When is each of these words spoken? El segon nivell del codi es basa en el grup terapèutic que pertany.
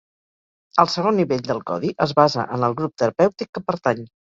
El 0.83 0.89
segon 0.93 1.19
nivell 1.23 1.43
del 1.51 1.61
codi 1.69 1.93
es 2.07 2.15
basa 2.21 2.47
en 2.59 2.67
el 2.71 2.77
grup 2.83 2.99
terapèutic 3.05 3.55
que 3.55 3.67
pertany. 3.71 4.05